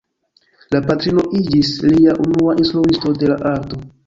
[0.75, 3.85] La patrino iĝis lia unua instruisto de la arto.